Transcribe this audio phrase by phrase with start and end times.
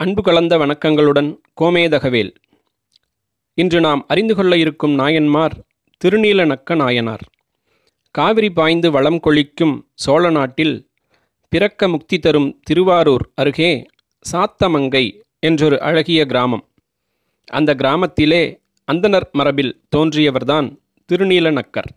[0.00, 2.30] அன்பு கலந்த வணக்கங்களுடன் கோமேதகவேல்.
[3.54, 5.54] இன்று நாம் அறிந்து கொள்ள இருக்கும் நாயன்மார்
[6.04, 7.22] திருநீலநக்க நாயனார்.
[8.10, 10.88] காவிரி பாய்ந்து வளம் கொழிக்கும் சோழ நாட்டில்
[11.48, 13.86] பிறக்க முக்தி தரும் திருவாரூர் அருகே
[14.32, 16.64] சாத்தமங்கை என்றொரு அழகிய கிராமம்.
[17.50, 18.60] அந்த கிராமத்திலே
[18.92, 21.90] அந்தனர் மரபில் தோன்றியவர்தான் திருநீலநக்கர்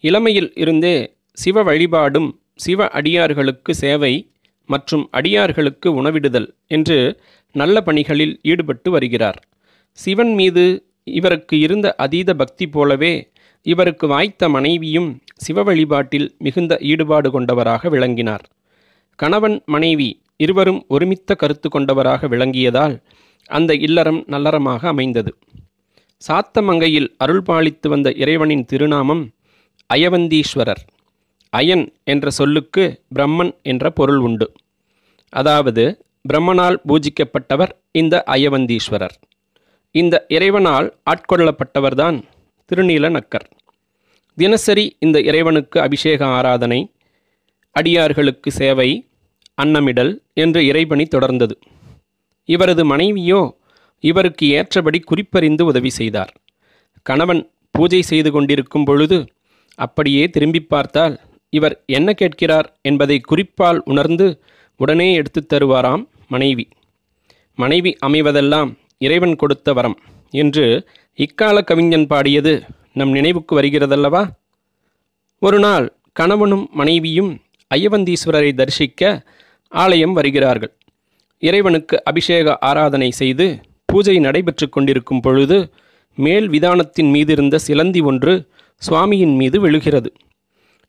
[0.00, 0.96] இளமையில் இருந்தே
[1.32, 4.30] சிவ வழிபாடும் சிவ அடியார்களுக்கு சேவை
[4.68, 6.98] மற்றும் அடியார்களுக்கு உணவிடுதல் என்று
[7.54, 9.38] நல்ல பணிகளில் ஈடுபட்டு வருகிறார்.
[9.98, 10.64] சிவன் மீது
[11.18, 13.12] இவருக்கு இருந்த அதீத பக்தி போலவே
[13.66, 18.44] இவருக்கு வாய்த்த மனைவியும் சிவ வழிபாட்டில் மிகுந்த ஈடுபாடு கொண்டவராக விளங்கினார்.
[19.18, 22.94] கணவன் மனைவி இருவரும் ஒருமித்த கருத்து கொண்டவராக விளங்கியதால்
[23.50, 25.32] அந்த இல்லறம் நல்லறமாக அமைந்தது.
[26.22, 29.24] சாத்தமங்கையில் அருள் பாலித்து வந்த இறைவனின் திருநாமம்
[29.94, 30.82] அயவந்தீஸ்வரர்.
[31.50, 34.52] அயன் என்ற சொல்லுக்கு பிரம்மன் என்ற பொருள் உண்டு.
[35.28, 39.16] அதாவது பிரம்மனால் பூஜிக்கப்பட்டவர் இந்த அயவந்தீஸ்வரர்.
[39.90, 42.16] இந்த இறைவனால் ஆட்கொள்ளப்பட்டவர்தான்
[42.70, 43.46] திருநீலநக்கர்.
[44.38, 46.92] தினசரி இந்த இறைவனுக்கு அபிஷேக ஆராதனை
[47.72, 49.08] அடியார்களுக்கு சேவை
[49.62, 51.54] அன்னமிடல் என்ற இறைபணி தொடர்ந்தது.
[52.44, 53.58] இவரது மனைவியோ
[54.00, 56.32] இவருக்கு ஏற்றபடி குறிப்பறிந்து உதவி செய்தார்.
[57.02, 59.18] கணவன் பூஜை செய்து கொண்டிருக்கும் பொழுது
[59.74, 64.42] அப்படியே திரும்பி பார்த்தால் இவர் என்ன கேட்கிறார் என்பதை குறிப்பால் உணர்ந்து
[64.76, 66.68] உடனே எடுத்துத் தருவாராம் மனைவி.
[67.54, 69.98] மனைவி அமைவதெல்லாம் இறைவன் கொடுத்த வரம்
[70.30, 72.62] என்று இக்கால கவிஞன் பாடியது
[72.92, 74.28] நம் நினைவுக்கு வருகிறதல்லவா?
[75.38, 77.40] ஒரு நாள் கணவனும் மனைவியும்
[77.74, 79.22] ஐயவந்தீஸ்வரரை தரிசிக்க
[79.68, 80.72] ஆலயம் வருகிறார்கள்.
[81.38, 85.72] இறைவனுக்கு அபிஷேக ஆராதனை செய்து பூஜை நடைபெற்று கொண்டிருக்கும் பொழுது
[86.14, 88.48] மேல் விதானத்தின் மீதிருந்த சிலந்தி ஒன்று
[88.88, 90.12] சுவாமியின் மீது விழுகிறது.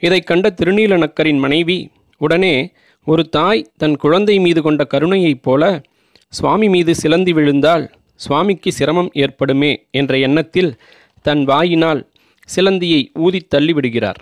[0.00, 2.72] இதைக் கண்ட திருநீலநக்கரின் மனைவி உடனே
[3.04, 5.82] ஒரு தாய் தன் குழந்தை மீது கொண்ட கருணையைப் போல
[6.28, 10.80] சுவாமி மீது சிலந்தி விழுந்தால் சுவாமிக்கு சிரமம் ஏற்படுமே என்ற எண்ணத்தில்
[11.22, 12.10] தன் வாயினால்
[12.56, 14.14] சிலந்தியை ஊதித் தள்ளிவிடுகிறார்.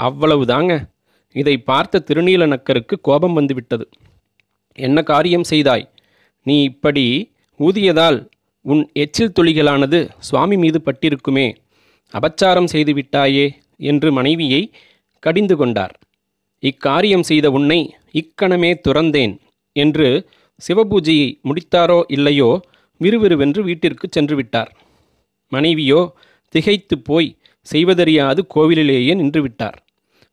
[0.00, 0.88] அவ்வளவுதாங்க.
[1.32, 3.88] இதை பார்த்த திருநீலநக்கருக்கு கோபம் வந்துவிட்டது.
[4.74, 5.88] என்ன காரியம் செய்தாய்?
[6.42, 8.28] நீ இப்படி ஊதியதால்
[8.60, 11.56] உன் எச்சில் துளிகளானது சுவாமி மீது பட்டிருக்குமே
[12.12, 14.72] அபச்சாரம் செய்து விட்டாயே என்று மனைவியை
[15.18, 15.94] கடிந்து கொண்டார்.
[16.62, 17.80] இக்காரியம் செய்த உன்னை
[18.12, 19.34] இக்கணமே துறந்தேன்.
[19.76, 20.08] என்று
[20.68, 22.50] சிவபூஜையை முடித்தாரோ இல்லையோ
[23.00, 24.70] விறுவிறுவென்று வீட்டிற்கு சென்று விட்டார்
[25.52, 26.00] மனைவியோ
[26.54, 27.28] திகைத்து போய்
[27.66, 29.76] செய்வதறியாது கோவிலிலேயே நின்றுவிட்டார்.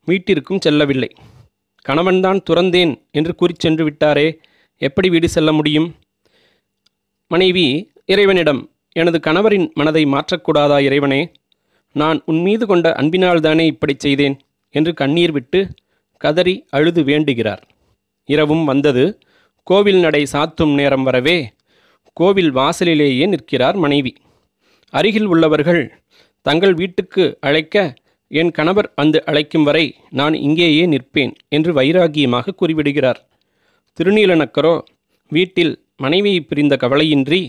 [0.08, 1.10] வீட்டிற்கும் செல்லவில்லை.
[1.88, 4.28] கணவன்தான் துறந்தேன் என்று கூறிச் சென்று விட்டாரே
[4.82, 5.88] எப்படி வீடு செல்ல முடியும்?
[7.30, 7.66] மனைவி
[8.04, 8.60] இறைவனிடம்
[8.92, 11.20] எனது கணவரின் மனதை மாற்றக்கூடாதா இறைவனே?
[11.92, 14.36] நான் உன் மீது கொண்ட அன்பினால்தானே இப்படிச் செய்தேன்?
[14.78, 15.60] என்று கண்ணீர் விட்டு
[16.20, 17.62] கதறி அழுது வேண்டுகிறார்.
[18.28, 19.04] இரவும் வந்தது.
[19.66, 21.38] கோவில் நடை சாத்தும் நேரம் வரவே
[22.16, 24.12] கோவில் வாசலிலேயே நிற்கிறார் மனைவி.
[24.92, 25.82] அருகில் உள்ளவர்கள்
[26.46, 27.76] தங்கள் வீட்டுக்கு அழைக்க
[28.30, 33.20] என் கணவர் வந்து அழைக்கும் வரை நான் இங்கேயே நிற்பேன் என்று வைராகியமாக கூறிவிடுகிறார்.
[33.98, 34.74] திருநீலனக்கரோ
[35.32, 37.40] வீட்டில் மனைவியை பிரிந்த கவலையின்றி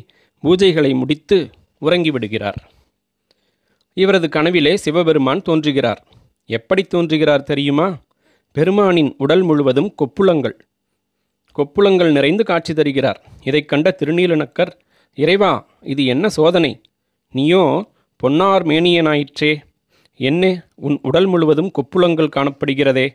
[0.43, 1.37] பூஜைகளை முடித்து
[1.81, 2.59] உறங்கிவிடுகிறார்.
[3.97, 6.01] இவரது கனவிலே சிவபெருமான் தோன்றுகிறார்.
[6.47, 7.97] எப்படி தோன்றுகிறார் தெரியுமா?
[8.51, 10.53] பெருமானின் உடல் முழுவதும் கொப்புளங்கள்.
[11.55, 13.23] கொப்புளங்கள் நிறைந்து காட்சி தருகிறார்.
[13.43, 14.71] இதைக் கண்ட திருநீலனக்கர்
[15.15, 16.81] இறைவா இது என்ன சோதனை?
[17.31, 17.87] நீயோ
[18.17, 19.57] பொன்னார் மேனியனாயிற்றே.
[20.15, 23.09] என்ன உன் உடல் முழுவதும் கொப்புளங்கள் காணப்படுகிறதே.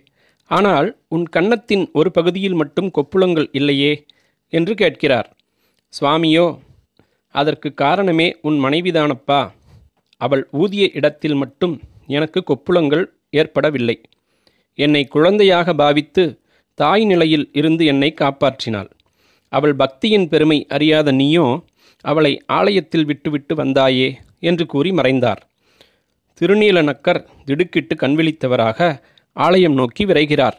[0.47, 4.07] ஆனால் உன் கன்னத்தின் ஒரு பகுதியில் மட்டும் கொப்புளங்கள் இல்லையே
[4.49, 5.37] என்று கேட்கிறார்.
[6.01, 6.59] சுவாமியோ
[7.29, 9.51] அதற்கு காரணமே உன் மனைவிதானப்பா.
[10.17, 13.97] அவள் ஊதிய இடத்தில் மட்டும் எனக்கு கொப்புளங்கள் ஏற்படவில்லை.
[14.79, 16.25] என்னை குழந்தையாக பாவித்து
[16.79, 18.91] தாய் நிலையில் இருந்து என்னை காப்பாற்றினாள்.
[19.53, 21.47] அவள் பக்தியின் பெருமை அறியாத நீயோ
[22.05, 24.09] அவளை ஆலயத்தில் விட்டுவிட்டு வந்தாயே
[24.41, 25.43] என்று கூறி மறைந்தார்.
[26.41, 29.01] திருநீலநக்கர் திடுக்கிட்டு கண்விழித்தவராக
[29.37, 30.57] ஆலயம் நோக்கி விரைகிறார்.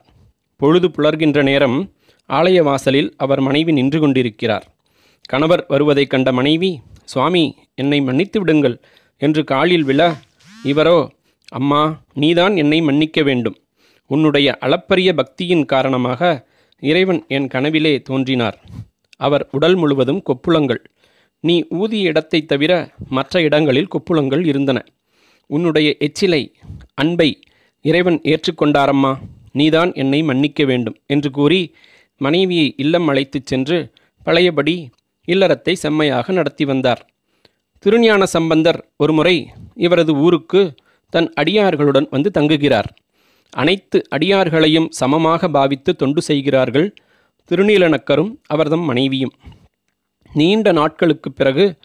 [0.61, 1.77] பொழுது புலர்கின்ற நேரம்
[2.29, 4.65] ஆலய வாசலில் அவர் மனைவி நின்று கொண்டிருக்கிறார்.
[5.29, 6.69] கணவர் வருவதைக் கண்ட மனைவி
[7.05, 7.43] சுவாமி
[7.75, 8.77] என்னை மன்னித்து விடுங்கள்
[9.21, 10.01] என்று காலில் விழ
[10.63, 10.97] இவரோ
[11.53, 13.57] அம்மா நீதான் என்னை மன்னிக்க வேண்டும்.
[14.07, 16.47] உன்னுடைய அளப்பரிய பக்தியின் காரணமாக
[16.79, 18.61] இறைவன் என் கனவிலே தோன்றினார்.
[19.17, 20.79] அவர் உடல் முழுவதும் கொப்புளங்கள்.
[21.39, 24.85] நீ ஊதிய இடத்தைத் தவிர மற்ற இடங்களில் கொப்புளங்கள் இருந்தன.
[25.47, 26.53] உன்னுடைய எச்சிலை
[26.93, 27.39] அன்பை
[27.81, 29.17] இறைவன் ஏற்றுக்கொண்டாரம்மா.
[29.51, 31.75] நீதான் என்னை மன்னிக்க வேண்டும் என்று கூறி
[32.17, 33.91] மனைவியை இல்லம் அழைத்துச் சென்று
[34.23, 34.89] பழையபடி
[35.27, 37.09] இல்லறத்தை செம்மையாக நடத்தி வந்தார்.
[37.79, 40.75] திருஞான சம்பந்தர் ஒருமுறை இவரது ஊருக்கு
[41.13, 42.95] தன் அடியார்களுடன் வந்து தங்குகிறார்.
[43.49, 46.93] அனைத்து அடியார்களையும் சமமாக பாவித்து தொண்டு செய்கிறார்கள்.
[47.49, 49.31] திருநீலனக்கரும் அவர்தம் மனைவியும்.
[50.33, 51.75] நீண்ட நாட்களுக்குப் பிறகு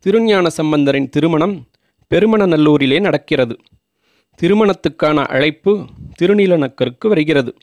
[0.00, 1.66] திருஞான சம்பந்தரின் திருமணம்
[2.14, 3.58] பெருமணநல்லூரிலே நடக்கிறது.
[4.42, 5.86] திருமணத்துக்கான அழைப்பு
[6.22, 7.54] திருநீலனக்கருக்கு வருகிறது.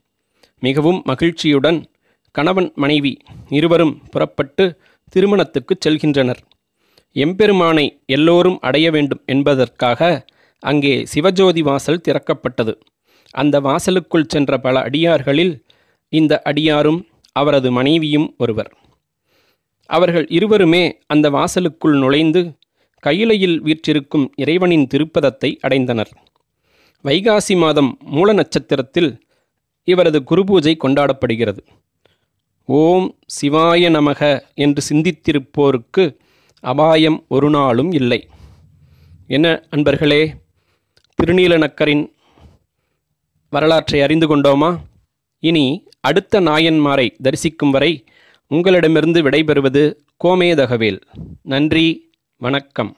[0.60, 1.86] மிகவும் மகிழ்ச்சியுடன்
[2.32, 3.18] கணவன் மனைவி
[3.50, 6.42] இருவரும் புறப்பட்டு திருமணத்துக்கு செல்கின்றனர்.
[7.12, 10.26] எம்பெருமானை எல்லோரும் அடைய வேண்டும் என்பதற்காக
[10.64, 12.74] அங்கே சிவஜோதி வாசல் திறக்கப்பட்டது.
[13.34, 15.54] அந்த வாசலுக்குள் சென்ற பல அடியார்களில்
[16.14, 17.02] இந்த அடியாரும்
[17.36, 18.72] அவரது மனைவியும் ஒருவர்.
[19.90, 22.42] அவர்கள் இருவருமே அந்த வாசலுக்குள் நுழைந்து
[23.04, 26.12] கையிலையில் வீற்றிருக்கும் இறைவனின் திருப்பதத்தை அடைந்தனர்.
[27.06, 29.12] வைகாசி மாதம் மூல நட்சத்திரத்தில்
[29.84, 31.62] இவரது குருபூஜை கொண்டாடப்படுகிறது.
[32.66, 34.22] ஓம் சிவாய நமக
[34.56, 36.04] என்று சிந்தித்திருப்போருக்கு
[36.64, 38.28] அபாயம் ஒரு நாளும் இல்லை.
[39.28, 40.22] என்ன அன்பர்களே
[41.24, 42.12] திருநீலநக்கரின்
[43.50, 44.78] வரலாற்றை அறிந்து கொண்டோமா?
[45.40, 48.04] இனி அடுத்த நாயன்மாரை தரிசிக்கும் வரை
[48.48, 51.02] உங்களிடமிருந்து விடைபெறுவது கோமேதகவேல்.
[51.42, 52.98] நன்றி வணக்கம்.